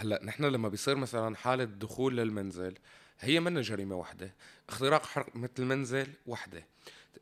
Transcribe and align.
هلأ 0.00 0.24
نحن 0.24 0.44
لما 0.44 0.68
بيصير 0.68 0.96
مثلا 0.96 1.36
حالة 1.36 1.64
دخول 1.64 2.16
للمنزل 2.16 2.74
هي 3.20 3.40
منا 3.40 3.60
جريمة 3.60 3.96
واحدة 3.96 4.34
اختراق 4.68 5.06
حرق 5.06 5.36
مثل 5.36 5.52
المنزل 5.58 6.06
واحدة 6.26 6.66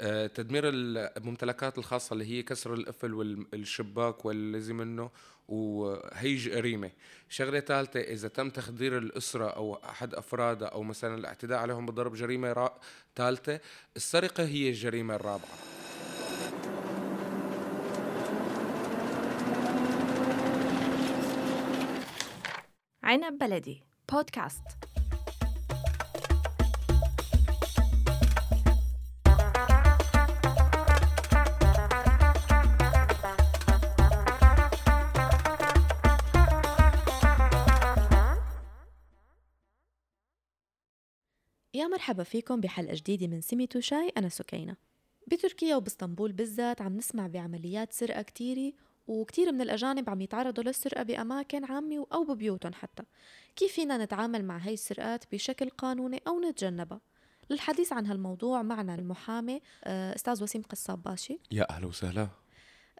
آه، 0.00 0.26
تدمير 0.26 0.62
الممتلكات 0.66 1.78
الخاصة 1.78 2.12
اللي 2.12 2.24
هي 2.24 2.42
كسر 2.42 2.74
القفل 2.74 3.14
والشباك 3.14 4.24
والذي 4.24 4.72
منه 4.72 5.10
وهي 5.48 6.36
جريمة. 6.36 6.90
شغلة 7.28 7.60
ثالثة 7.60 8.00
إذا 8.00 8.28
تم 8.28 8.50
تخدير 8.50 8.98
الأسرة 8.98 9.46
أو 9.46 9.74
أحد 9.74 10.14
أفرادها 10.14 10.68
أو 10.68 10.82
مثلا 10.82 11.14
الاعتداء 11.14 11.58
عليهم 11.58 11.86
بالضرب 11.86 12.14
جريمة 12.14 12.70
ثالثة 13.16 13.60
السرقة 13.96 14.44
هي 14.44 14.68
الجريمة 14.68 15.14
الرابعة. 15.14 15.87
عنب 23.08 23.38
بلدي. 23.38 23.82
بودكاست. 24.12 24.62
يا 41.74 41.86
مرحبا 41.86 42.22
فيكم 42.22 42.60
بحلقة 42.60 42.94
جديدة 42.94 43.26
من 43.26 43.40
سميتو 43.40 43.80
شاي. 43.80 44.12
أنا 44.16 44.28
سكينة. 44.28 44.76
بتركيا 45.26 45.76
وباسطنبول 45.76 46.32
بالذات 46.32 46.82
عم 46.82 46.96
نسمع 46.96 47.26
بعمليات 47.26 47.92
سرقة 47.92 48.22
كتيرة 48.22 48.72
وكتير 49.08 49.52
من 49.52 49.60
الأجانب 49.60 50.10
عم 50.10 50.20
يتعرضوا 50.20 50.64
للسرقة 50.64 51.02
بأماكن 51.02 51.64
عامة 51.64 52.06
أو 52.12 52.24
ببيوتهم 52.24 52.72
حتى. 52.72 53.02
كيف 53.56 53.72
فينا 53.72 54.04
نتعامل 54.04 54.44
مع 54.44 54.58
هاي 54.58 54.74
السرقات 54.74 55.24
بشكل 55.32 55.70
قانوني 55.70 56.22
أو 56.26 56.40
نتجنبها؟ 56.40 57.00
للحديث 57.50 57.92
عن 57.92 58.06
هالموضوع 58.06 58.62
معنا 58.62 58.94
المحامي 58.94 59.60
آه، 59.84 60.14
أستاذ 60.14 60.42
وسيم 60.42 60.62
قصاب 60.62 61.02
باشي. 61.02 61.38
يا 61.50 61.70
أهلا 61.70 61.86
وسهلا. 61.86 62.28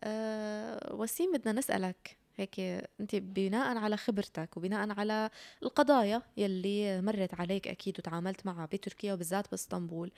أه 0.05 0.95
وسيم 0.95 1.33
بدنا 1.33 1.53
نسألك 1.53 2.17
هيك 2.37 2.61
أنت 3.01 3.17
بناء 3.17 3.77
على 3.77 3.97
خبرتك 3.97 4.57
وبناء 4.57 4.91
على 4.91 5.31
القضايا 5.63 6.23
يلي 6.37 7.03
مرت 7.03 7.35
عليك 7.35 7.69
أكيد 7.69 7.99
وتعاملت 7.99 8.47
معها 8.47 8.67
بتركيا 8.67 9.15
وبالذات 9.15 9.51
بإسطنبول 9.51 10.11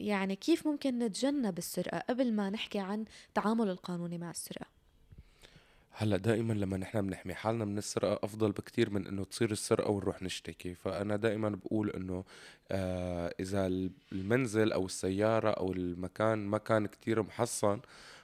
يعني 0.00 0.36
كيف 0.36 0.66
ممكن 0.66 0.98
نتجنب 0.98 1.58
السرقة 1.58 1.98
قبل 1.98 2.32
ما 2.32 2.50
نحكي 2.50 2.78
عن 2.78 3.04
التعامل 3.28 3.70
القانوني 3.70 4.18
مع 4.18 4.30
السرقة؟ 4.30 4.66
هلأ 5.92 6.16
دائما 6.16 6.52
لما 6.52 6.76
نحن 6.76 7.02
بنحمي 7.06 7.34
حالنا 7.34 7.64
من 7.64 7.78
السرقة 7.78 8.20
أفضل 8.24 8.52
بكتير 8.52 8.90
من 8.90 9.06
إنه 9.06 9.24
تصير 9.24 9.50
السرقة 9.50 9.90
ونروح 9.90 10.22
نشتكي. 10.22 10.74
فأنا 10.74 11.16
دائما 11.16 11.48
بقول 11.48 11.90
إنه 11.90 12.24
آه 12.70 13.34
إذا 13.40 13.66
المنزل 14.12 14.72
أو 14.72 14.86
السيارة 14.86 15.50
أو 15.50 15.72
المكان 15.72 16.38
ما 16.38 16.58
كان 16.58 16.86
كتير 16.86 17.22
محصن 17.22 17.80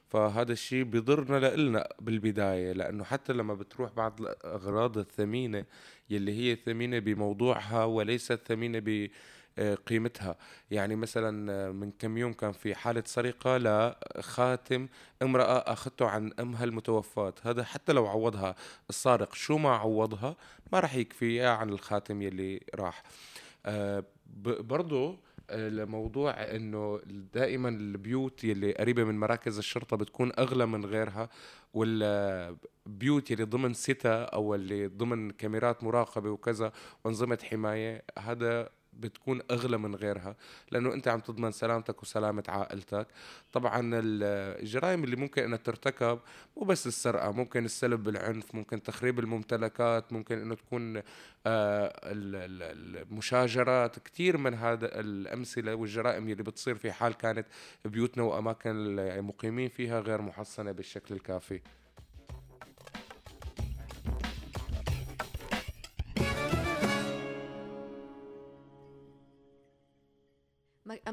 فهذا 0.09 0.53
الشيء 0.53 0.85
بيضرنا 0.85 1.39
لإلنا 1.39 1.89
بالبداية. 2.01 2.73
لأنه 2.73 3.05
حتى 3.05 3.33
لما 3.33 3.55
بتروح 3.55 3.93
بعض 3.93 4.21
الأغراض 4.21 4.99
الثمينة 4.99 5.65
يلي 6.11 6.33
هي 6.33 6.57
ثمينة 6.57 6.99
بموضوعها 6.99 7.85
وليست 7.85 8.41
ثمينة 8.49 8.79
قيمتها. 9.87 10.37
يعني 10.71 10.97
مثلا 10.97 11.73
من 11.73 11.91
كم 11.99 12.19
يوم 12.19 12.33
كان 12.33 12.53
في 12.53 12.75
حالة 12.75 13.03
سرقة 13.07 13.57
لخاتم 13.59 14.89
امرأة 15.23 15.59
أخذته 15.59 16.07
عن 16.07 16.33
أمها 16.41 16.65
المتوفاة. 16.65 17.35
هذا 17.43 17.65
حتى 17.65 17.93
لو 17.93 18.07
عوضها 18.07 18.55
السارق 18.91 19.35
شو 19.35 19.59
ما 19.59 19.77
عوضها 19.77 20.37
ما 20.73 20.81
راح 20.81 20.95
يكفيها 20.95 21.51
عن 21.51 21.71
الخاتم 21.71 22.23
يلي 22.23 22.61
راح. 22.75 23.03
آه، 23.67 24.05
برضو 24.45 25.19
لموضوع 25.53 26.31
إنه 26.31 27.01
دائما 27.35 27.69
البيوت 27.69 28.45
يلي 28.45 28.73
قريبة 28.73 29.05
من 29.05 29.21
مراكز 29.21 29.59
الشرطة 29.59 29.97
بتكون 29.97 30.33
أغلى 30.39 30.67
من 30.67 30.85
غيرها 30.85 31.29
والبيوت 31.75 33.31
يلي 33.31 33.45
ضمن 33.45 33.75
ستا 33.75 34.23
أو 34.25 34.55
اللي 34.55 34.87
ضمن 34.87 35.31
كاميرات 35.31 35.85
مراقبة 35.85 36.31
وكذا 36.31 36.73
وانظمه 37.05 37.39
حماية 37.51 38.03
هذا 38.19 38.69
بتكون 39.01 39.41
أغلى 39.51 39.79
من 39.79 39.95
غيرها 39.95 40.37
لأنه 40.71 40.95
أنت 40.95 41.09
عم 41.09 41.21
تضمن 41.21 41.53
سلامتك 41.53 42.03
وسلامة 42.03 42.45
عائلتك. 42.49 43.07
طبعا 43.53 43.91
الجرائم 43.95 45.05
اللي 45.05 45.17
ممكن 45.17 45.43
إنها 45.43 45.59
ترتكب 45.59 46.19
مو 46.57 46.65
بس 46.65 46.87
السرقة 46.87 47.31
ممكن 47.33 47.65
السلب 47.65 48.03
بالعنف 48.03 48.55
ممكن 48.55 48.83
تخريب 48.83 49.19
الممتلكات 49.19 50.13
ممكن 50.13 50.39
إنه 50.39 50.55
تكون 50.55 50.97
آه، 51.47 51.93
المشاجرات. 52.05 53.99
كثير 53.99 54.37
من 54.37 54.55
هذا 54.55 55.01
الأمثلة 55.01 55.75
والجرائم 55.75 56.29
اللي 56.29 56.43
بتصير 56.43 56.75
في 56.75 56.93
حال 56.93 57.15
كانت 57.15 57.47
بيوتنا 57.85 58.25
وأماكن 58.25 58.99
المقيمين 58.99 59.69
فيها 59.69 60.01
غير 60.01 60.23
محصنة 60.23 60.73
بالشكل 60.73 61.15
الكافي. 61.15 61.61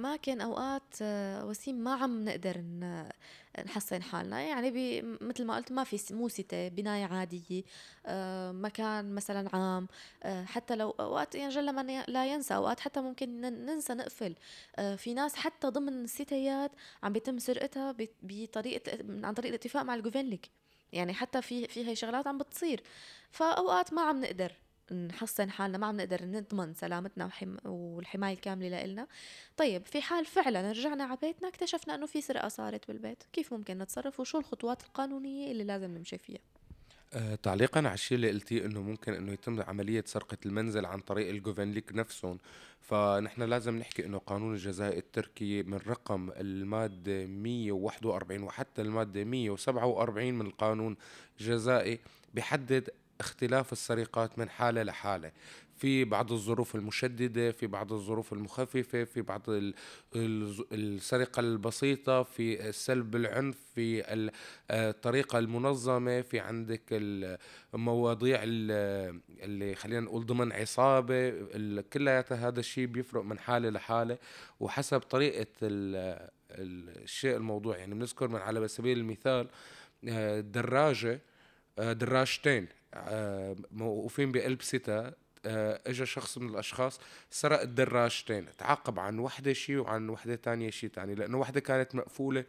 أماكن 0.04 0.42
أوقات 0.42 0.96
آه، 1.02 1.46
وسيم 1.46 1.76
ما 1.76 1.94
عم 1.94 2.26
نقدر 2.26 2.62
نحصن 3.66 4.04
حالنا. 4.04 4.42
يعني 4.42 5.02
مثل 5.22 5.46
ما 5.46 5.56
قلت 5.56 5.72
ما 5.72 5.84
في 5.84 6.14
مو 6.14 6.28
ستة 6.28 6.68
بناية 6.68 7.06
عادية 7.06 7.64
آه، 8.06 8.52
مكان 8.52 9.16
مثلا 9.16 9.50
عام 9.56 9.88
آه، 10.24 10.44
حتى 10.46 10.76
لو 10.76 10.90
أوقات 10.90 11.36
يعني 11.36 11.50
جل 11.50 11.74
من 11.76 12.04
لا 12.08 12.34
ينسى 12.34 12.56
أوقات 12.56 12.80
حتى 12.80 13.02
ممكن 13.02 13.42
ننسى 13.42 13.94
نقفل. 13.94 14.36
في 14.98 15.14
ناس 15.14 15.36
حتى 15.36 15.68
ضمن 15.68 16.04
الستيات 16.04 16.72
عم 17.04 17.14
بيتم 17.14 17.40
سرقتها 17.40 17.96
بطريقة 18.22 18.98
عن 19.28 19.34
طريق 19.34 19.50
الاتفاق 19.50 19.84
مع 19.84 19.96
الجوفنليك 19.96 20.50
يعني 20.94 21.14
حتى 21.14 21.42
في 21.42 21.68
في 21.68 21.88
هي 21.88 21.96
شغلات 21.96 22.28
عم 22.28 22.38
بتصير. 22.38 22.84
فأوقات 23.32 23.94
ما 23.94 24.02
عم 24.02 24.22
نقدر 24.22 24.52
نحصن 24.94 25.50
حالنا 25.50 25.78
ما 25.78 25.88
عم 25.88 25.98
نقدر 25.98 26.26
نضمن 26.26 26.74
سلامتنا 26.74 27.26
وحم... 27.26 27.56
والحماية 27.66 28.34
الكاملة 28.34 28.86
لنا 28.86 29.08
طيب 29.58 29.86
في 29.86 30.02
حال 30.02 30.26
فعلا 30.26 30.72
رجعنا 30.72 31.04
على 31.04 31.18
بيتنا 31.22 31.48
اكتشفنا 31.48 31.96
إنه 31.96 32.06
في 32.06 32.22
سرقة 32.22 32.48
صارت 32.48 32.88
بالبيت. 32.88 33.24
كيف 33.34 33.54
ممكن 33.54 33.78
نتصرف؟ 33.78 34.20
وشو 34.20 34.38
الخطوات 34.38 34.84
القانونية 34.84 35.52
اللي 35.52 35.64
لازم 35.64 35.98
نمشي 35.98 36.18
فيها؟ 36.18 36.40
أه 37.14 37.36
تعليقا 37.36 37.80
على 37.80 37.94
الشيء 37.94 38.16
اللي 38.16 38.30
قلتيه 38.30 38.66
إنه 38.66 38.82
ممكن 38.82 39.14
إنه 39.14 39.32
يتم 39.32 39.62
عملية 39.62 40.04
سرقة 40.08 40.38
المنزل 40.46 40.86
عن 40.86 41.00
طريق 41.00 41.30
الجوفنليك 41.30 41.94
نفسهم. 41.94 42.38
فنحن 42.80 43.42
لازم 43.42 43.78
نحكي 43.78 44.06
إنه 44.06 44.18
قانون 44.18 44.54
الجزائي 44.54 44.98
التركي 44.98 45.64
من 45.64 45.78
رقم 45.88 46.32
المادة 46.32 47.26
141 47.26 48.44
وحتى 48.44 48.82
المادة 48.82 49.24
147 49.24 50.34
من 50.34 50.46
القانون 50.46 50.96
الجزائي 51.40 52.00
بحدد 52.34 52.90
اختلاف 53.20 53.72
السرقات 53.72 54.40
من 54.40 54.50
حالة 54.50 54.84
لحالة. 54.84 55.32
في 55.84 56.04
بعض 56.04 56.32
الظروف 56.32 56.76
المشددة 56.76 57.52
في 57.52 57.68
بعض 57.68 57.94
الظروف 57.94 58.34
المخففة 58.34 59.04
في 59.04 59.22
بعض 59.22 59.42
السرقة 60.16 61.40
البسيطة 61.40 62.24
في 62.24 62.70
السلب 62.70 63.12
بالعنف 63.12 63.58
في 63.76 64.04
الطريقة 64.72 65.40
المنظمة 65.40 66.22
في 66.22 66.40
عندك 66.40 66.82
المواضيع 67.74 68.40
اللي 68.44 69.76
خلينا 69.76 70.00
نقول 70.00 70.26
ضمن 70.26 70.52
عصابة 70.52 71.32
كلياتها 71.82 72.48
هذا 72.48 72.60
الشيء 72.60 72.86
بيفرق 72.86 73.24
من 73.24 73.40
حالة 73.40 73.70
لحالة. 73.70 74.18
وحسب 74.60 75.00
طريقة 75.00 75.48
الشيء 76.52 77.36
الموضوع 77.36 77.78
يعني 77.78 77.94
بنذكر 77.94 78.28
من 78.28 78.40
على 78.40 78.68
سبيل 78.68 78.98
المثال 78.98 79.48
آه، 80.10 80.40
دراجة 80.40 81.22
آه، 81.80 81.94
دراجتين. 81.94 82.64
آه، 82.64 82.83
موقوفين 83.72 84.32
بقلب 84.32 84.62
ستا 84.62 85.14
آه، 85.46 85.82
اجى 85.88 86.06
شخص 86.06 86.38
من 86.38 86.50
الأشخاص 86.50 87.00
سرق 87.32 87.62
الدراجتين 87.62 88.48
تعاقب 88.58 89.00
عن 89.00 89.20
وحدة 89.20 89.54
شيء 89.54 89.78
وعن 89.78 90.10
وحدة 90.10 90.36
تانية 90.36 90.70
شيء 90.70 90.90
تاني 90.90 91.16
لأنه 91.16 91.38
وحدة 91.38 91.60
كانت 91.60 91.96
مقفولة 91.96 92.46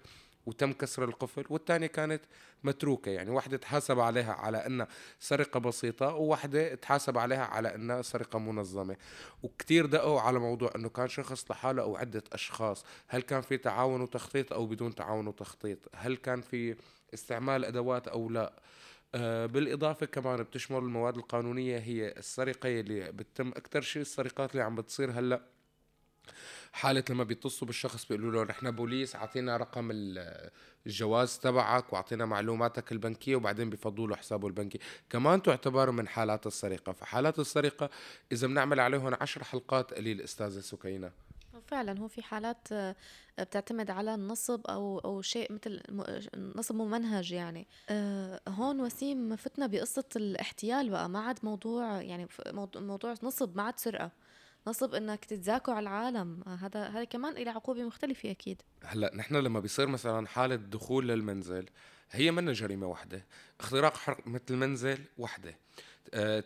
وتم 0.47 0.73
كسر 0.73 1.05
القفل 1.05 1.45
والثانيه 1.51 1.87
كانت 1.87 2.21
متروكة 2.65 3.11
يعني 3.11 3.31
وحدة 3.31 3.57
تحاسب 3.57 4.01
عليها 4.01 4.33
على 4.33 4.67
إنها 4.67 4.89
سرقة 5.21 5.61
بسيطة 5.61 6.15
ووحدة 6.15 6.75
تحاسب 6.75 7.19
عليها 7.19 7.45
على 7.45 7.75
إنها 7.75 8.03
سرقة 8.03 8.39
منظمة. 8.39 8.97
وكثير 9.43 9.87
دقوا 9.87 10.21
على 10.21 10.39
موضوع 10.39 10.71
إنه 10.77 10.89
كان 10.89 11.09
شخص 11.09 11.51
لحاله 11.51 11.83
أو 11.83 11.97
عدة 11.97 12.23
أشخاص 12.33 12.85
هل 13.09 13.23
كان 13.23 13.41
في 13.41 13.57
تعاون 13.57 14.01
وتخطيط 14.01 14.53
أو 14.53 14.67
بدون 14.67 14.95
تعاون 14.95 15.27
وتخطيط؟ 15.27 15.79
هل 15.95 16.17
كان 16.17 16.41
في 16.41 16.77
استعمال 17.15 17.65
أدوات 17.65 18.09
أو 18.09 18.29
لا؟ 18.29 18.53
آه، 19.15 19.47
بالإضافة 19.47 20.07
كمان 20.07 20.43
بتشمل 20.43 20.79
المواد 20.79 21.17
القانونية 21.17 21.79
هي 21.79 22.09
السرقة 22.09 22.81
اللي 22.81 23.13
بتتم 23.13 23.49
أكثر 23.49 23.81
شيء 23.81 24.03
السرقات 24.03 24.53
اللي 24.53 24.63
عم 24.63 24.75
بتصير 24.77 25.11
هلأ 25.11 25.41
حالة 26.73 27.05
لما 27.11 27.25
بيتصلوا 27.25 27.67
بالشخص 27.67 28.07
بيقولوا 28.07 28.45
له 28.45 28.51
نحن 28.51 28.71
بوليس 28.71 29.17
أعطينا 29.17 29.57
رقم 29.57 29.89
الجواز 30.87 31.39
تبعك 31.39 31.93
وأعطينا 31.93 32.25
معلوماتك 32.27 32.93
البنكية 32.93 33.37
وبعدين 33.37 33.71
بيفضوا 33.71 34.09
له 34.09 34.17
حسابه 34.17 34.49
البنكي. 34.49 34.79
كمان 35.11 35.43
تعتبر 35.43 35.91
من 35.91 36.09
حالات 36.09 36.47
السرقة. 36.47 36.93
فحالات 36.93 37.39
السرقة 37.39 37.91
إذا 38.33 38.47
بنعمل 38.47 38.81
عليهم 38.81 39.15
عشر 39.21 39.45
حلقات 39.45 39.95
قليل 39.95 40.21
أستاذة 40.21 40.61
سكينة. 40.61 41.11
فعلا 41.67 42.01
هو 42.01 42.09
في 42.09 42.23
حالات 42.23 42.69
آه، 42.73 42.97
بتعتمد 43.39 43.91
على 43.91 44.15
النصب 44.15 44.67
أو 44.67 44.99
أو 44.99 45.23
شيء 45.23 45.53
مثل 45.53 45.83
نصب 46.57 46.75
ممنهج 46.75 47.33
يعني. 47.33 47.67
أه 47.91 48.41
هون 48.49 48.81
وسيم 48.81 49.37
فتنا 49.37 49.67
بقصة 49.67 50.05
الاحتيال 50.17 50.91
بقى 50.91 51.09
ما 51.09 51.21
عاد 51.21 51.39
موضوع 51.43 52.03
يعني 52.03 52.29
موضوع 52.77 53.15
نصب 53.23 53.57
ما 53.57 53.63
عاد 53.63 53.79
سرقة. 53.79 54.11
نصب 54.67 54.95
إنك 54.95 55.25
تتذاكوا 55.25 55.75
على 55.75 55.83
العالم. 55.83 56.43
هذا 56.61 56.85
هذا 56.89 57.05
كمان 57.05 57.35
له 57.35 57.51
عقوبة 57.51 57.83
مختلفة 57.85 58.31
أكيد. 58.31 58.63
هلأ 58.85 59.11
نحن 59.17 59.37
لما 59.37 59.61
بيصير 59.61 59.87
مثلا 59.87 60.27
حالة 60.27 60.55
دخول 60.57 61.09
للمنزل 61.09 61.67
هي 62.11 62.31
منا 62.31 62.53
جريمه 62.53 62.87
واحدة 62.87 63.27
اختراق 63.61 63.97
حرق 63.97 64.27
مثل 64.27 64.45
المنزل 64.51 64.99
وحدة. 65.19 65.51
آه، 65.51 65.55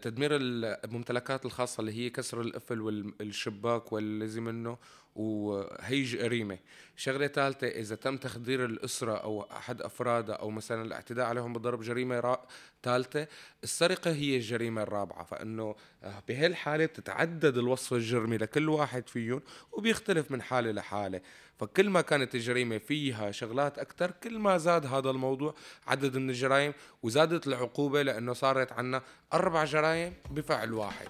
تدمير 0.03 0.31
الممتلكات 0.37 1.47
الخاصة 1.47 1.81
اللي 1.81 1.93
هي 1.93 2.11
كسر 2.11 2.41
القفل 2.41 2.81
والشباك 2.81 3.93
والذي 3.93 4.41
منه 4.41 4.79
وهي 5.19 6.03
جريمة 6.03 6.59
شغلة 6.97 7.27
ثالثة 7.27 7.67
إذا 7.67 7.97
تم 7.97 8.17
تخدير 8.17 8.65
الأسرة 8.65 9.13
أو 9.13 9.43
أحد 9.43 9.83
أفرادها 9.83 10.35
أو 10.35 10.51
مثلا 10.51 10.83
الاعتداء 10.83 11.27
عليهم 11.27 11.53
بالضرب 11.53 11.83
جريمة 11.83 12.39
ثالثة 12.83 13.27
السرقة 13.65 14.13
هي 14.13 14.37
الجريمة 14.37 14.83
الرابعة. 14.83 15.25
فإنه 15.25 15.75
آه، 16.05 16.23
بهالحالة 16.29 16.87
بتتعدد 16.87 17.59
الوصف 17.59 17.93
الجرمي 17.93 18.37
لكل 18.37 18.69
واحد 18.69 19.09
فيهم 19.09 19.43
وبيختلف 19.73 20.31
من 20.31 20.43
حالة 20.43 20.71
لحالة. 20.73 21.21
فكل 21.59 21.91
ما 21.91 22.01
كانت 22.01 22.35
الجريمة 22.35 22.79
فيها 22.79 23.31
شغلات 23.31 23.79
أكثر 23.79 24.11
كل 24.11 24.39
ما 24.39 24.59
زاد 24.59 24.87
هذا 24.87 25.11
الموضوع 25.11 25.55
عدد 25.87 26.17
من 26.17 26.31
الجرائم 26.31 26.75
وزادت 27.03 27.47
العقوبة 27.47 28.03
لأنه 28.03 28.33
صارت 28.33 28.73
عنا 28.73 29.03
أربع 29.33 29.65
جرائم 29.65 30.15
بفعل 30.31 30.73
واحد. 30.73 31.09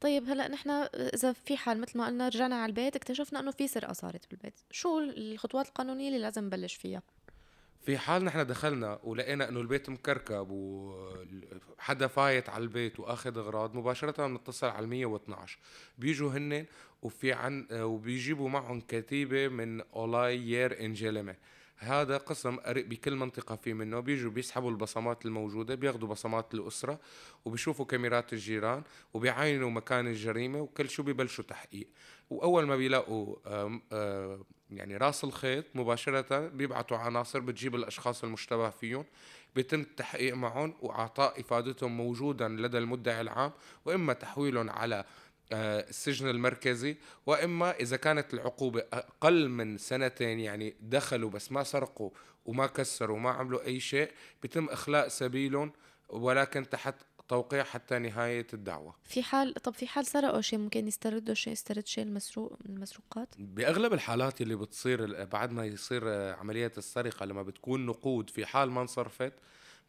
طيب 0.00 0.28
هلأ 0.28 0.48
نحن 0.48 0.70
إذا 0.94 1.32
في 1.32 1.56
حال 1.56 1.80
مثل 1.80 1.98
ما 1.98 2.06
قلنا 2.06 2.28
رجعنا 2.28 2.56
على 2.56 2.70
البيت 2.70 2.96
اكتشفنا 2.96 3.40
إنه 3.40 3.50
في 3.50 3.68
سرقة 3.68 3.92
صارت 3.92 4.30
بالبيت. 4.30 4.60
شو 4.70 4.98
الخطوات 4.98 5.68
القانونية 5.68 6.08
اللي 6.08 6.18
لازم 6.18 6.44
نبلش 6.44 6.74
فيها؟ 6.74 7.02
في 7.82 7.98
حال 7.98 8.24
نحن 8.24 8.46
دخلنا 8.46 8.98
ولقينا 9.04 9.48
إنه 9.48 9.60
البيت 9.60 9.88
مكركب 9.88 10.46
وحدا 10.50 12.06
فايت 12.06 12.48
على 12.48 12.62
البيت 12.62 13.00
وأخذ 13.00 13.38
أغراض 13.38 13.74
مباشرة 13.74 14.26
بنتصل 14.26 14.66
على 14.66 14.86
112 14.86 15.58
بيجوا 15.98 16.30
هن 16.30 16.66
وفي 17.02 17.32
عن 17.32 17.66
وبيجيبوا 17.72 18.48
معهم 18.48 18.80
كتيبة 18.80 19.48
من 19.48 19.80
أولاي 19.80 20.38
يير 20.38 20.72
هذا 21.76 22.16
قسم 22.16 22.56
بكل 22.66 23.16
منطقة 23.16 23.56
في 23.56 23.74
منه. 23.74 24.00
بيجوا 24.00 24.30
بيسحبوا 24.30 24.70
البصمات 24.70 25.26
الموجودة 25.26 25.74
بياخذوا 25.74 26.08
بصمات 26.08 26.54
الأسرة 26.54 27.00
وبيشوفوا 27.44 27.84
كاميرات 27.84 28.32
الجيران 28.32 28.82
وبيعاينوا 29.14 29.70
مكان 29.70 30.06
الجريمة 30.06 30.60
وكل 30.60 30.90
شو 30.90 31.02
بيبلشوا 31.02 31.44
تحقيق. 31.44 31.88
وأول 32.30 32.66
ما 32.66 32.76
بيلاقوا 32.76 33.36
يعني 34.76 34.96
راس 34.96 35.24
الخيط 35.24 35.64
مباشرة 35.74 36.48
بيبعتوا 36.48 36.96
عناصر 36.96 37.40
بتجيب 37.40 37.74
الأشخاص 37.74 38.24
المشتبه 38.24 38.70
فيهم 38.70 39.04
بيتم 39.54 39.80
التحقيق 39.80 40.34
معهم 40.34 40.74
وإعطاء 40.80 41.40
إفادتهم 41.40 41.96
موجودا 41.96 42.48
لدى 42.48 42.78
المدعي 42.78 43.20
العام 43.20 43.52
وإما 43.84 44.12
تحويلهم 44.12 44.70
على 44.70 45.04
آه، 45.52 45.88
السجن 45.88 46.28
المركزي 46.28 46.96
وإما 47.26 47.70
إذا 47.70 47.96
كانت 47.96 48.34
العقوبة 48.34 48.84
أقل 48.92 49.48
من 49.48 49.78
سنتين 49.78 50.40
يعني 50.40 50.74
دخلوا 50.80 51.30
بس 51.30 51.52
ما 51.52 51.62
سرقوا 51.62 52.10
وما 52.44 52.66
كسروا 52.66 53.16
وما 53.16 53.30
عملوا 53.30 53.64
أي 53.64 53.80
شيء 53.80 54.10
بيتم 54.42 54.66
إخلاء 54.68 55.08
سبيلهم 55.08 55.72
ولكن 56.08 56.68
تحت 56.68 56.94
توقيع 57.32 57.64
حتى 57.64 57.98
نهاية 57.98 58.46
الدعوة. 58.52 58.94
في 59.04 59.22
حال 59.22 59.54
طب 59.54 59.74
في 59.74 59.86
حال 59.86 60.06
سرقوا 60.06 60.40
شيء 60.40 60.58
ممكن 60.58 60.88
يستردوا 60.88 61.34
شيء 61.34 61.52
يسترد 61.52 61.86
شيء 61.86 62.04
المسروق 62.04 62.58
من 62.64 62.76
المسروقات 62.76 63.28
بأغلب 63.38 63.92
الحالات 63.92 64.40
اللي 64.40 64.56
بتصير 64.56 65.24
بعد 65.24 65.52
ما 65.52 65.66
يصير 65.66 66.08
عملية 66.34 66.72
السرقة 66.78 67.26
لما 67.26 67.42
بتكون 67.42 67.86
نقود 67.86 68.30
في 68.30 68.46
حال 68.46 68.70
ما 68.70 68.82
انصرفت 68.82 69.32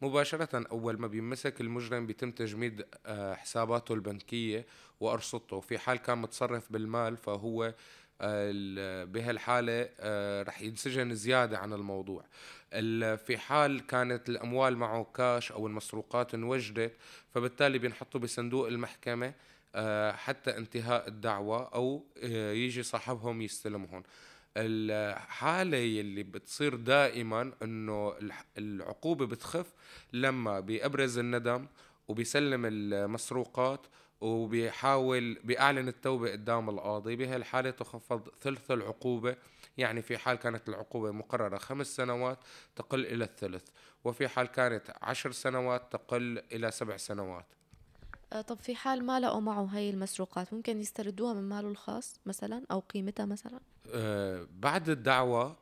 مباشرة 0.02 0.66
أول 0.70 1.00
ما 1.00 1.06
بيمسك 1.06 1.60
المجرم 1.60 2.06
بيتم 2.06 2.30
تجميد 2.30 2.84
آه، 3.06 3.34
حساباته 3.34 3.94
البنكية 3.94 4.66
وأرصدته. 5.00 5.60
في 5.60 5.78
حال 5.78 5.96
كان 5.96 6.18
متصرف 6.18 6.72
بالمال 6.72 7.16
فهو 7.16 7.74
بهالحالة 9.04 9.88
آه، 10.00 10.42
رح 10.42 10.62
ينسجن 10.62 11.14
زيادة 11.14 11.58
عن 11.58 11.72
الموضوع. 11.72 12.24
في 13.16 13.38
حال 13.38 13.86
كانت 13.86 14.28
الأموال 14.28 14.76
معه 14.76 15.06
كاش 15.14 15.52
أو 15.52 15.66
المسروقات 15.66 16.34
انوجدت 16.34 16.92
فبالتالي 17.34 17.78
بينحطوا 17.78 18.20
بصندوق 18.20 18.66
المحكمة 18.68 19.34
حتى 20.12 20.56
انتهاء 20.56 21.08
الدعوة 21.08 21.68
أو 21.74 22.04
يجي 22.52 22.82
صاحبهم 22.82 23.42
يستلمهم. 23.42 24.02
الحالة 24.56 26.00
اللي 26.00 26.22
بتصير 26.22 26.74
دائما 26.74 27.52
إنه 27.62 28.14
العقوبة 28.58 29.26
بتخف 29.26 29.66
لما 30.12 30.60
بيأبرز 30.60 31.18
الندم 31.18 31.66
وبيسلم 32.08 32.66
المسروقات 32.66 33.86
وبيحاول 34.24 35.38
بيعلن 35.44 35.88
التوبة 35.88 36.32
قدام 36.32 36.70
القاضي. 36.70 37.16
بهالحالة 37.16 37.70
تخفض 37.70 38.28
ثلث 38.40 38.70
العقوبة 38.70 39.36
يعني 39.78 40.02
في 40.02 40.18
حال 40.18 40.36
كانت 40.36 40.68
العقوبة 40.68 41.10
مقررة 41.10 41.58
خمس 41.58 41.86
سنوات 41.96 42.38
تقل 42.76 43.06
إلى 43.06 43.24
الثلث 43.24 43.68
وفي 44.04 44.28
حال 44.28 44.46
كانت 44.46 44.92
عشر 45.02 45.32
سنوات 45.32 45.92
تقل 45.92 46.42
إلى 46.52 46.70
سبع 46.70 46.96
سنوات. 46.96 47.46
طب 48.40 48.58
في 48.58 48.76
حال 48.76 49.06
ما 49.06 49.20
لقوا 49.20 49.40
معه 49.40 49.64
هاي 49.64 49.90
المسروقات 49.90 50.54
ممكن 50.54 50.80
يستردوها 50.80 51.34
من 51.34 51.48
ماله 51.48 51.68
الخاص 51.68 52.20
مثلا 52.26 52.62
أو 52.70 52.80
قيمتها 52.80 53.26
مثلا؟ 53.26 53.60
أه 53.94 54.46
بعد 54.58 54.88
الدعوة 54.88 55.56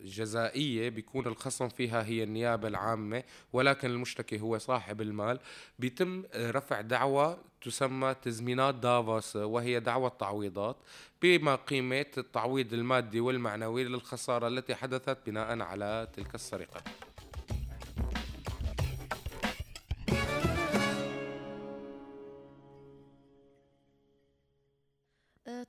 الجزائية 0.00 0.88
بيكون 0.88 1.26
الخصم 1.26 1.68
فيها 1.68 2.04
هي 2.04 2.22
النيابة 2.22 2.68
العامة 2.68 3.22
ولكن 3.52 3.90
المشتكي 3.90 4.40
هو 4.40 4.58
صاحب 4.58 5.00
المال. 5.00 5.38
بيتم 5.78 6.24
رفع 6.36 6.80
دعوة 6.80 7.38
تسمى 7.60 8.14
تزمينات 8.22 8.74
دافوس 8.74 9.36
وهي 9.36 9.80
دعوة 9.80 10.08
تعويضات 10.08 10.76
بما 11.22 11.54
قيمة 11.54 12.06
التعويض 12.18 12.72
المادي 12.72 13.20
والمعنوي 13.20 13.84
للخسارة 13.84 14.48
التي 14.48 14.74
حدثت 14.74 15.18
بناء 15.26 15.60
على 15.60 16.08
تلك 16.16 16.34
السرقة. 16.34 16.82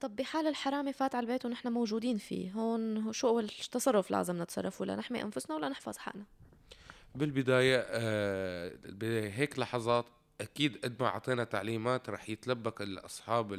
طب 0.03 0.15
بحال 0.15 0.47
الحرامي 0.47 0.93
فات 0.93 1.15
على 1.15 1.23
البيت 1.23 1.45
ونحن 1.45 1.67
موجودين 1.67 2.17
فيه 2.17 2.51
هون 2.51 3.13
شو 3.13 3.27
أول 3.27 3.49
تصرف 3.49 4.11
لازم 4.11 4.41
نتصرف 4.41 4.81
ولا 4.81 4.95
نحمي 4.95 5.21
أنفسنا 5.21 5.55
ولا 5.55 5.69
نحفظ 5.69 5.97
حقنا 5.97 6.23
بالبداية 7.15 7.85
آه 7.87 8.71
بهيك 8.85 9.59
لحظات 9.59 10.05
أكيد 10.41 10.77
قد 10.83 10.95
ما 10.99 11.07
أعطينا 11.07 11.43
تعليمات 11.43 12.09
رح 12.09 12.29
يتلبك 12.29 12.81
أصحاب 12.81 13.53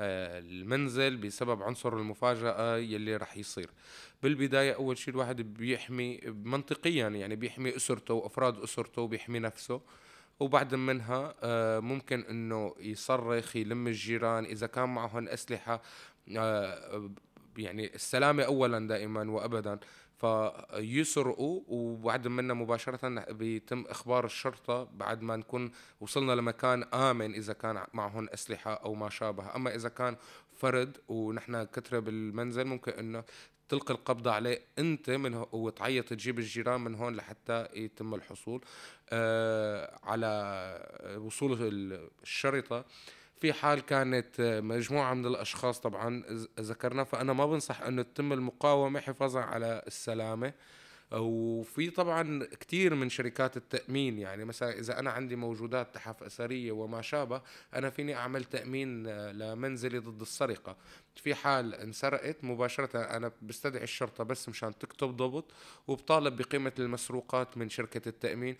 آه، 0.00 0.38
المنزل 0.38 1.16
بسبب 1.16 1.62
عنصر 1.62 1.96
المفاجأة 1.96 2.76
يلي 2.76 3.16
رح 3.16 3.36
يصير. 3.36 3.70
بالبداية 4.22 4.72
أول 4.72 4.98
شيء 4.98 5.14
الواحد 5.14 5.40
بيحمي 5.40 6.20
منطقيا 6.24 7.08
يعني 7.08 7.36
بيحمي 7.36 7.76
أسرته 7.76 8.14
وأفراد 8.14 8.58
أسرته 8.58 9.02
وبيحمي 9.02 9.38
نفسه. 9.38 9.80
وبعد 10.40 10.74
منها 10.74 11.34
آه، 11.42 11.80
ممكن 11.80 12.20
إنه 12.20 12.74
يصرخ 12.80 13.56
يلم 13.56 13.86
الجيران. 13.86 14.44
إذا 14.44 14.66
كان 14.66 14.88
معهم 14.88 15.28
أسلحة 15.28 15.82
آه، 16.36 17.10
يعني 17.58 17.94
السلامة 17.94 18.42
اولا 18.42 18.88
دائما 18.88 19.30
وابدا. 19.30 19.78
فيسرقوا 20.18 21.62
وبعد 21.68 22.28
منا 22.28 22.54
مباشرة 22.54 23.32
بيتم 23.32 23.84
إخبار 23.88 24.24
الشرطة 24.24 24.84
بعد 24.84 25.22
ما 25.22 25.36
نكون 25.36 25.70
وصلنا 26.00 26.32
لمكان 26.32 26.82
آمن 26.82 27.34
إذا 27.34 27.52
كان 27.52 27.86
معهم 27.94 28.28
أسلحة 28.28 28.74
أو 28.74 28.94
ما 28.94 29.10
شابه. 29.10 29.56
أما 29.56 29.74
إذا 29.74 29.88
كان 29.88 30.16
فرد 30.52 30.98
ونحن 31.08 31.64
كثرة 31.64 31.98
بالمنزل 31.98 32.64
ممكن 32.64 32.92
إنه 32.92 33.24
تلقي 33.68 33.94
القبض 33.94 34.28
عليه 34.28 34.60
أنت 34.78 35.10
من 35.10 35.44
وتعيط 35.52 36.08
تجيب 36.08 36.38
الجيران 36.38 36.80
من 36.80 36.94
هون 36.94 37.16
لحتى 37.16 37.68
يتم 37.74 38.14
الحصول. 38.14 38.64
آه 39.10 39.98
على 40.02 41.18
وصول 41.18 41.58
الشرطة 42.22 42.84
في 43.40 43.52
حال 43.52 43.80
كانت 43.80 44.60
مجموعة 44.64 45.14
من 45.14 45.26
الأشخاص 45.26 45.80
طبعا 45.80 46.22
ذكرنا 46.60 47.04
فأنا 47.04 47.32
ما 47.32 47.46
بنصح 47.46 47.82
أنه 47.82 48.02
تتم 48.02 48.32
المقاومة 48.32 49.00
حفاظا 49.00 49.40
على 49.40 49.82
السلامة. 49.86 50.52
وفي 51.12 51.90
طبعا 51.90 52.44
كثير 52.60 52.94
من 52.94 53.08
شركات 53.08 53.56
التأمين 53.56 54.18
يعني 54.18 54.44
مثلا 54.44 54.78
إذا 54.78 54.98
أنا 54.98 55.10
عندي 55.10 55.36
موجودات 55.36 55.94
تحف 55.94 56.22
أثرية 56.22 56.72
وما 56.72 57.02
شابه 57.02 57.42
أنا 57.74 57.90
فيني 57.90 58.14
أعمل 58.14 58.44
تأمين 58.44 59.06
لمنزلي 59.30 59.98
ضد 59.98 60.20
السرقة. 60.20 60.76
في 61.14 61.34
حال 61.34 61.74
انسرقت 61.74 62.44
مباشرة 62.44 62.98
أنا 62.98 63.32
بستدعي 63.42 63.84
الشرطة 63.84 64.24
بس 64.24 64.48
مشان 64.48 64.78
تكتب 64.78 65.16
ضبط 65.16 65.44
وبطالب 65.88 66.36
بقيمة 66.36 66.72
المسروقات 66.78 67.58
من 67.58 67.68
شركة 67.68 68.08
التأمين. 68.08 68.56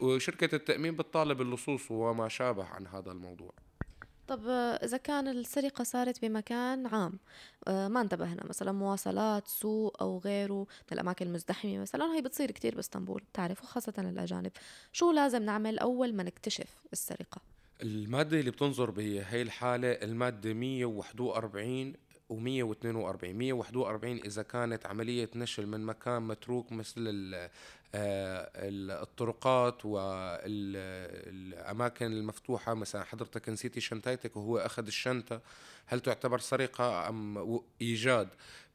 وشركة 0.00 0.54
التأمين 0.54 0.96
بتطالب 0.96 1.40
اللصوص 1.40 1.90
وما 1.90 2.28
شابه 2.28 2.64
عن 2.64 2.86
هذا 2.86 3.12
الموضوع. 3.12 3.65
طب 4.28 4.48
إذا 4.82 4.96
كان 4.96 5.28
السرقة 5.28 5.84
صارت 5.84 6.24
بمكان 6.24 6.86
عام 6.86 7.18
آه، 7.68 7.88
ما 7.88 8.00
انتبهنا 8.00 8.44
مثلا 8.44 8.72
مواصلات 8.72 9.48
سوق 9.48 10.02
أو 10.02 10.18
غيره 10.18 10.58
من 10.60 10.92
الأماكن 10.92 11.26
المزدحمة 11.26 11.78
مثلا 11.78 12.14
هي 12.14 12.22
بتصير 12.22 12.50
كتير 12.50 12.74
بإسطنبول 12.74 13.22
بتعرفوا 13.32 13.66
خاصة 13.66 13.94
الأجانب 13.98 14.52
شو 14.92 15.12
لازم 15.12 15.42
نعمل 15.42 15.78
أول 15.78 16.14
ما 16.14 16.22
نكتشف 16.22 16.84
السرقة؟ 16.92 17.40
المادة 17.82 18.40
اللي 18.40 18.50
بتنظر 18.50 18.90
بهي 18.90 19.42
الحالة 19.42 19.92
المادة 19.92 20.54
141 20.54 21.94
و 22.28 22.36
142 22.36 23.34
141 23.34 24.16
إذا 24.16 24.42
كانت 24.42 24.86
عملية 24.86 25.30
نشل 25.34 25.66
من 25.66 25.80
مكان 25.80 26.22
متروك 26.22 26.72
مثل 26.72 27.32
آه، 27.34 27.50
الطرقات 29.02 29.84
والأماكن 29.86 31.66
المفتوحة. 32.06 32.74
مثلا 32.74 33.04
حضرتك 33.04 33.48
نسيتي 33.48 33.80
شنطتك 33.80 34.36
وهو 34.36 34.58
أخذ 34.58 34.86
الشنطة. 34.86 35.40
هل 35.86 36.00
تعتبر 36.00 36.38
سرقة 36.38 37.08
أم 37.08 37.60
إيجاد؟ 37.80 38.28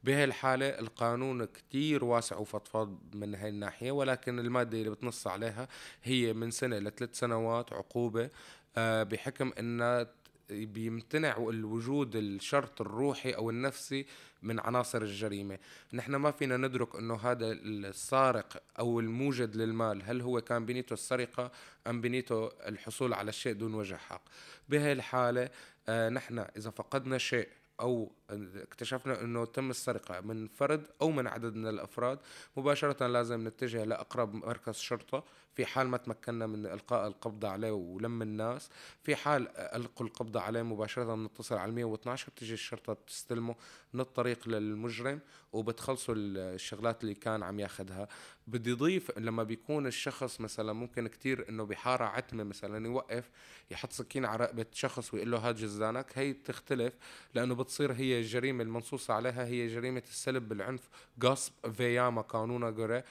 بهي 0.04 0.24
الحالة 0.24 0.66
القانون 0.66 1.44
كتير 1.44 2.04
واسع 2.04 2.36
وفضفاض 2.36 2.98
من 3.14 3.34
هاي 3.34 3.48
الناحية 3.48 3.90
ولكن 3.90 4.38
المادة 4.38 4.78
اللي 4.78 4.90
بتنص 4.90 5.26
عليها 5.26 5.68
هي 6.02 6.32
من 6.32 6.50
سنة 6.50 6.78
لثلاث 6.78 7.18
سنوات 7.18 7.72
عقوبة 7.72 8.30
آه، 8.76 9.02
بحكم 9.02 9.52
أن 9.58 10.06
بيمتنع 10.52 11.36
الوجود 11.36 12.16
الشرط 12.16 12.80
الروحي 12.80 13.30
أو 13.30 13.50
النفسي 13.50 14.06
من 14.42 14.60
عناصر 14.60 15.02
الجريمة، 15.02 15.58
نحن 15.92 16.16
ما 16.16 16.30
فينا 16.30 16.56
ندرك 16.56 16.96
إنه 16.96 17.14
هذا 17.14 17.52
السارق 17.52 18.62
أو 18.78 19.00
الموجد 19.00 19.56
للمال 19.56 20.02
هل 20.04 20.20
هو 20.20 20.40
كان 20.40 20.66
بنيته 20.66 20.94
السرقة 20.94 21.52
أم 21.86 22.00
بنيته 22.00 22.46
الحصول 22.46 23.14
على 23.14 23.28
الشيء 23.28 23.52
دون 23.52 23.74
وجه 23.74 23.94
حق. 23.94 24.22
بهي 24.68 24.92
الحاله 24.92 25.50
آه 25.88 26.08
نحن 26.08 26.38
إذا 26.38 26.70
فقدنا 26.70 27.18
شيء 27.18 27.48
أو 27.80 28.12
اكتشفنا 28.56 29.20
إنه 29.20 29.44
تم 29.44 29.70
السرقة 29.70 30.20
من 30.20 30.48
فرد 30.48 30.86
أو 31.00 31.10
من 31.10 31.26
عدد 31.26 31.54
من 31.56 31.68
الأفراد 31.68 32.18
مباشرة 32.56 33.06
لازم 33.06 33.48
نتجه 33.48 33.84
لأقرب 33.84 34.34
مركز 34.34 34.74
شرطة 34.74 35.24
في 35.54 35.66
حال 35.66 35.88
ما 35.88 35.96
تمكنا 35.96 36.46
من 36.46 36.66
إلقاء 36.66 37.06
القبض 37.06 37.44
عليه 37.44 37.70
ولم 37.70 38.22
الناس 38.22 38.68
في 39.02 39.16
حال 39.16 39.48
ألقوا 39.58 40.06
القبض 40.06 40.36
عليه 40.36 40.62
مباشرة 40.62 41.14
نتصل 41.14 41.54
على 41.54 41.72
112 41.72 42.28
بتجي 42.36 42.54
الشرطة 42.54 42.92
بتستلمه 42.92 43.54
من 43.92 44.00
الطريق 44.00 44.48
للمجرم 44.48 45.20
وبتخلصوا 45.52 46.14
الشغلات 46.16 47.02
اللي 47.02 47.14
كان 47.14 47.42
عم 47.42 47.60
ياخذها 47.60 48.08
بدي 48.46 48.72
ضيف 48.72 49.18
لما 49.18 49.42
بيكون 49.42 49.86
الشخص 49.86 50.40
مثلا 50.40 50.72
ممكن 50.72 51.08
كتير 51.08 51.48
إنه 51.48 51.64
بحارة 51.64 52.04
عتمة 52.04 52.44
مثلا 52.44 52.86
يوقف 52.86 53.30
يحط 53.70 53.92
سكين 53.92 54.24
على 54.24 54.44
رقبة 54.44 54.66
شخص 54.72 55.14
ويقول 55.14 55.30
له 55.30 55.38
هات 55.38 55.56
جزانك 55.56 56.18
هي 56.18 56.32
بتختلف 56.32 56.94
لأنه 57.34 57.54
بتصير 57.54 57.92
هي 57.92 58.18
الجريمه 58.18 58.62
المنصوص 58.64 59.10
عليها 59.10 59.44
هي 59.44 59.66
جريمة 59.68 60.02
السلب 60.08 60.48
بالعنف 60.48 60.88
غصب 61.24 61.52
فياما 61.72 62.22
قانونا 62.22 62.70
جوري 62.70 63.02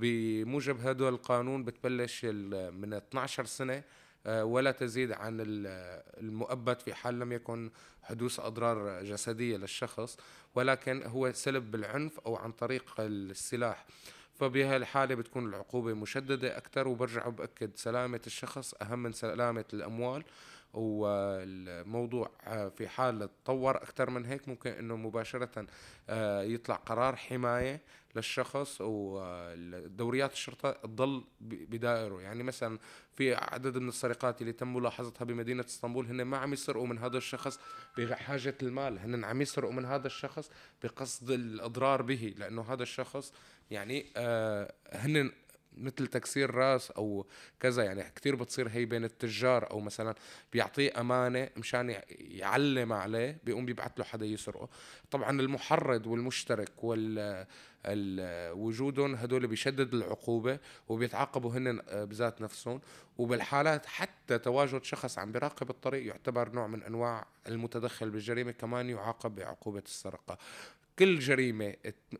بموجب 0.00 0.80
هذا 0.80 1.08
القانون 1.08 1.64
بتبلش 1.64 2.24
من 2.24 2.94
12 2.94 3.44
سنة 3.44 3.82
آه، 4.26 4.44
ولا 4.44 4.70
تزيد 4.70 5.12
عن 5.12 5.36
المؤبد 6.20 6.80
في 6.80 6.94
حال 6.94 7.18
لم 7.18 7.32
يكن 7.32 7.70
حدوث 8.02 8.40
أضرار 8.40 9.02
جسدية 9.02 9.56
للشخص 9.56 10.16
ولكن 10.54 11.02
هو 11.02 11.32
سلب 11.32 11.70
بالعنف 11.70 12.20
أو 12.20 12.36
عن 12.36 12.52
طريق 12.52 12.94
السلاح. 12.98 13.86
فبهي 14.34 14.76
الحالة 14.76 15.14
بتكون 15.14 15.48
العقوبة 15.48 15.94
مشددة 15.94 16.56
أكثر 16.56 16.88
وبرجع 16.88 17.28
بأكد 17.28 17.70
سلامة 17.76 18.20
الشخص 18.26 18.74
أهم 18.82 19.02
من 19.02 19.12
سلامة 19.12 19.64
الأموال. 19.72 20.24
والموضوع 20.74 22.30
آه، 22.46 22.68
في 22.68 22.88
حال 22.88 23.28
تطور 23.44 23.76
أكثر 23.76 24.10
من 24.10 24.26
هيك 24.26 24.48
ممكن 24.48 24.70
أنه 24.70 24.96
مباشرة 24.96 25.66
آه، 26.08 26.42
يطلع 26.42 26.76
قرار 26.76 27.16
حماية 27.16 27.80
للشخص 28.16 28.80
ودوريات 28.80 30.32
الشرطة 30.32 30.72
تضل 30.72 31.24
بدائره. 31.40 32.20
يعني 32.20 32.42
مثلا 32.42 32.78
في 33.12 33.34
عدد 33.34 33.78
من 33.78 33.88
السرقات 33.88 34.40
اللي 34.40 34.52
تم 34.52 34.74
ملاحظتها 34.74 35.24
بمدينة 35.24 35.64
إسطنبول 35.64 36.06
هن 36.06 36.22
ما 36.22 36.36
عم 36.36 36.52
يسرقوا 36.52 36.86
من 36.86 36.98
هذا 36.98 37.16
الشخص 37.16 37.60
بحاجة 37.98 38.54
المال 38.62 38.98
هن 38.98 39.24
عم 39.24 39.42
يسرقوا 39.42 39.72
من 39.72 39.84
هذا 39.84 40.06
الشخص 40.06 40.50
بقصد 40.82 41.30
الإضرار 41.30 42.02
به 42.02 42.34
لأنه 42.38 42.72
هذا 42.72 42.82
الشخص 42.82 43.32
يعني 43.70 44.06
آه 44.16 44.74
هن 44.92 45.32
مثل 45.76 46.06
تكسير 46.06 46.54
راس 46.54 46.90
أو 46.90 47.26
كذا 47.60 47.84
يعني 47.84 48.02
كثير 48.16 48.36
بتصير 48.36 48.68
هي 48.68 48.84
بين 48.84 49.04
التجار 49.04 49.70
أو 49.70 49.80
مثلا 49.80 50.14
بيعطيه 50.52 51.00
أمانة 51.00 51.48
مشان 51.56 51.96
يعلم 52.10 52.92
عليه 52.92 53.38
بيقوم 53.44 53.66
بيبعث 53.66 53.92
له 53.98 54.04
حدا 54.04 54.26
يسرقه. 54.26 54.68
طبعا 55.10 55.40
المحرض 55.40 56.06
والمشترك 56.06 56.84
وال 56.84 57.46
وجودهم 58.52 59.14
هدول 59.14 59.46
بيشدد 59.46 59.94
العقوبة 59.94 60.58
وبيتعاقبوا 60.88 61.52
هن 61.52 61.80
بذات 61.90 62.40
نفسهم. 62.40 62.80
وبالحالات 63.18 63.86
حتى 63.86 64.38
تواجد 64.38 64.84
شخص 64.84 65.18
عم 65.18 65.32
بيراقب 65.32 65.70
الطريق 65.70 66.06
يعتبر 66.06 66.52
نوع 66.52 66.66
من 66.66 66.82
أنواع 66.82 67.26
المتدخل 67.46 68.10
بالجريمة 68.10 68.50
كمان 68.50 68.90
يعاقب 68.90 69.34
بعقوبة 69.34 69.82
السرقة. 69.86 70.38
كل 70.98 71.18
جريمة 71.18 71.74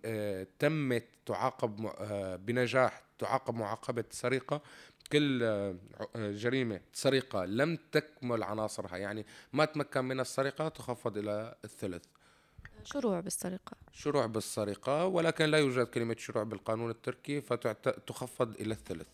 آه، 0.04 0.46
تمت 0.58 1.04
تعاقب 1.26 1.86
آه، 1.98 2.36
بنجاح 2.36 3.02
تعاقب 3.20 3.54
معاقبة 3.54 4.04
سرقة. 4.10 4.60
كل 5.12 5.42
آه، 5.42 5.74
جريمة 6.16 6.80
سرقة 6.92 7.44
لم 7.44 7.78
تكمل 7.92 8.42
عناصرها 8.42 8.96
يعني 8.96 9.26
ما 9.52 9.64
تمكن 9.64 10.04
من 10.04 10.20
السرقة 10.20 10.68
تخفض 10.68 11.18
إلى 11.18 11.54
الثلث. 11.64 12.02
شروع 12.84 13.20
بالسرقة. 13.20 13.76
شروع 13.92 14.26
بالسرقة 14.26 15.06
ولكن 15.06 15.44
لا 15.44 15.58
يوجد 15.58 15.86
كلمة 15.86 16.16
شروع 16.18 16.44
بالقانون 16.44 16.90
التركي 16.90 17.40
فتخفض 17.40 18.54
إلى 18.60 18.74
الثلث. 18.74 19.06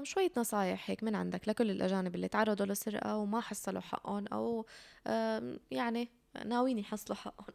تمام 0.00 0.04
شوية 0.04 0.32
نصايح 0.36 0.90
هيك 0.90 1.02
من 1.02 1.14
عندك 1.14 1.48
لكل 1.48 1.70
الأجانب 1.70 2.14
اللي 2.14 2.28
تعرضوا 2.28 2.66
لسرقة 2.66 3.16
وما 3.16 3.40
حصلوا 3.40 3.80
حقهم 3.80 4.26
أو 4.26 4.66
يعني 5.70 6.08
ناويين 6.46 6.78
يحصلوا 6.78 7.18
حقهم؟ 7.18 7.54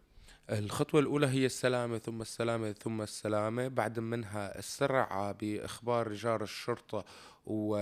الخطوة 0.49 1.01
الأولى 1.01 1.27
هي 1.27 1.45
السلامة 1.45 1.97
ثم 1.97 2.21
السلامة 2.21 2.71
ثم 2.71 3.01
السلامة. 3.01 3.67
بعد 3.67 3.99
منها 3.99 4.59
السرعة 4.59 5.31
بإخبار 5.31 6.07
رجال 6.07 6.41
الشرطة 6.41 7.05
و 7.45 7.77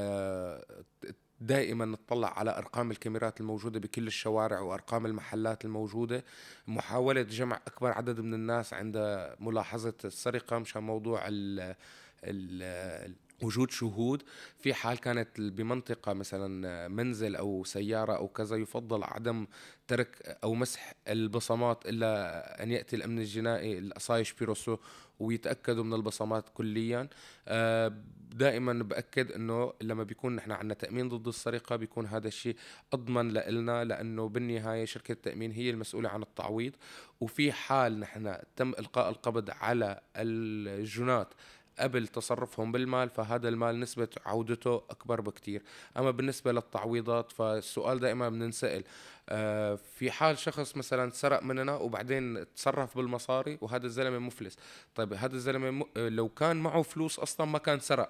دائما 1.41 1.86
نطلع 1.86 2.39
على 2.39 2.58
أرقام 2.58 2.91
الكاميرات 2.91 3.41
الموجودة 3.41 3.79
بكل 3.79 4.08
الشوارع 4.08 4.60
وأرقام 4.60 5.05
المحلات 5.05 5.65
الموجودة. 5.65 6.24
محاولة 6.67 7.22
جمع 7.22 7.60
أكبر 7.67 7.91
عدد 7.91 8.20
من 8.20 8.34
الناس 8.34 8.74
عند 8.74 8.98
ملاحظة 9.39 9.93
السرقة 10.05 10.60
مشان 10.60 10.84
موضوع 10.84 11.24
ال 11.27 11.75
ال 12.24 13.15
وجود 13.43 13.71
شهود. 13.71 14.23
في 14.57 14.73
حال 14.73 14.97
كانت 14.97 15.41
بمنطقة 15.41 16.13
مثلا 16.13 16.88
منزل 16.88 17.35
أو 17.35 17.63
سيارة 17.63 18.13
أو 18.13 18.27
كذا 18.27 18.55
يفضل 18.55 19.03
عدم 19.03 19.47
ترك 19.88 20.38
أو 20.43 20.53
مسح 20.53 20.93
البصمات 21.07 21.85
إلا 21.85 22.63
أن 22.63 22.71
يأتي 22.71 22.95
الأمن 22.95 23.19
الجنائي 23.19 23.77
الأصايش 23.77 24.33
بيروسو 24.33 24.77
ويتأكدوا 25.19 25.83
من 25.83 25.93
البصمات 25.93 26.50
كليا. 26.53 27.07
آه، 27.47 27.93
دائما 28.33 28.73
بأكد 28.73 29.31
أنه 29.31 29.73
لما 29.81 30.03
بيكون 30.03 30.35
نحن 30.35 30.51
عندنا 30.51 30.73
تأمين 30.73 31.09
ضد 31.09 31.27
السرقة 31.27 31.75
بيكون 31.75 32.05
هذا 32.05 32.27
الشيء 32.27 32.55
أضمن 32.93 33.33
لنا 33.33 33.83
لأنه 33.83 34.29
بالنهاية 34.29 34.85
شركة 34.85 35.12
التأمين 35.12 35.51
هي 35.51 35.69
المسؤولة 35.69 36.09
عن 36.09 36.21
التعويض. 36.21 36.73
وفي 37.21 37.51
حال 37.51 38.00
نحن 38.00 38.35
تم 38.55 38.69
إلقاء 38.69 39.09
القبض 39.09 39.50
على 39.50 40.01
الجنات 40.15 41.33
قبل 41.80 42.08
تصرفهم 42.08 42.72
بالمال 42.72 43.10
فهذا 43.10 43.50
المال 43.50 43.80
نسبة 43.80 44.08
عودته 44.25 44.75
أكبر 44.75 45.22
بكتير. 45.22 45.63
أما 45.98 46.12
بالنسبة 46.12 46.51
للتعويضات 46.51 47.32
فالسؤال 47.32 48.00
دائما 48.00 48.30
بننسأل 48.30 48.84
آه 49.30 49.75
في 49.75 50.12
حال 50.12 50.38
شخص 50.38 50.77
مثلا 50.77 51.12
سرق 51.12 51.44
مننا 51.44 51.75
وبعدين 51.75 52.53
تصرف 52.56 52.98
بالمصاري 52.98 53.58
وهذا 53.62 53.86
الزلمة 53.86 54.20
مفلس. 54.20 54.58
طيب 54.96 55.13
هذا 55.13 55.36
الزلمة 55.36 55.72
م... 55.72 55.84
لو 55.96 56.30
كان 56.30 56.58
معه 56.58 56.82
فلوس 56.82 57.20
أصلا 57.20 57.46
ما 57.46 57.58
كان 57.58 57.80
سرق. 57.80 58.10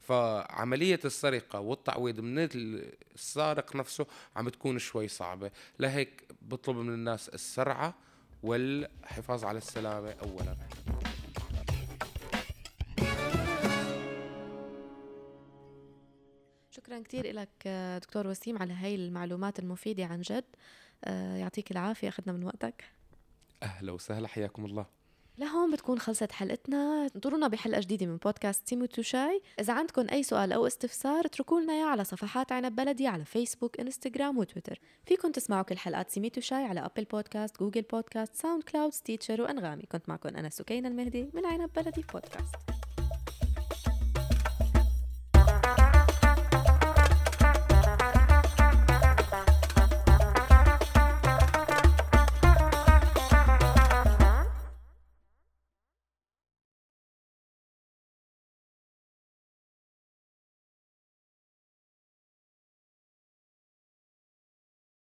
فعملية 0.00 1.00
السرقة 1.04 1.60
والتعويض 1.60 2.20
من 2.20 2.48
السارق 3.14 3.76
نفسه 3.76 4.06
عم 4.36 4.48
تكون 4.48 4.78
شوي 4.78 5.08
صعبة. 5.08 5.50
لهيك 5.78 6.24
بطلب 6.42 6.76
من 6.76 6.94
الناس 6.94 7.28
السرعة 7.28 7.94
والحفاظ 8.42 9.44
على 9.44 9.58
السلامة 9.58 10.10
أولا. 10.10 10.56
شكرا 16.94 17.02
كثير 17.02 17.34
لك 17.34 17.68
دكتور 18.02 18.26
وسيم 18.26 18.58
على 18.58 18.72
هاي 18.72 18.94
المعلومات 18.94 19.58
المفيدة 19.58 20.04
عن 20.04 20.20
جد. 20.20 20.44
آه، 21.04 21.36
يعطيك 21.36 21.70
العافية 21.70 22.08
أخذنا 22.08 22.32
من 22.32 22.44
وقتك. 22.44 22.84
أهلا 23.62 23.92
وسهلا 23.92 24.28
حياكم 24.28 24.64
الله. 24.64 24.86
لهون 25.38 25.72
بتكون 25.72 25.98
خلصت 25.98 26.32
حلقتنا. 26.32 27.08
انطرونا 27.16 27.48
بحلقة 27.48 27.80
جديدة 27.80 28.06
من 28.06 28.16
بودكاست 28.16 28.66
تيمو 28.66 28.86
توشاي 28.86 29.42
إذا 29.60 29.72
عندكم 29.72 30.06
أي 30.12 30.22
سؤال 30.22 30.52
أو 30.52 30.66
استفسار 30.66 31.26
اتركوا 31.26 31.60
لنا 31.60 31.72
إياه 31.72 31.86
على 31.86 32.04
صفحات 32.04 32.52
عنب 32.52 32.76
بلدي 32.76 33.06
على 33.06 33.24
فيسبوك 33.24 33.80
إنستغرام 33.80 34.38
وتويتر 34.38 34.80
فيكم 35.06 35.32
تسمعوا 35.32 35.62
كل 35.62 35.78
حلقات 35.78 36.10
سيميت 36.10 36.30
وشاي 36.30 36.64
على 36.64 36.80
Apple 36.80 37.04
Podcast 37.04 37.58
Google 37.58 37.82
Podcast 37.82 38.36
SoundCloud 38.36 38.92
Stitcher 38.92 39.42
وأنغامي 39.42 39.82
كنت 39.82 40.08
معكم 40.08 40.28
أنا 40.28 40.48
سكينة 40.48 40.88
المهدي 40.88 41.30
من 41.34 41.46
عنب 41.46 41.70
بلدي 41.76 42.04
بودكاست. 42.12 42.83